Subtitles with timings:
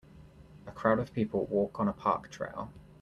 [0.65, 2.71] A crowd of people walk on a park trail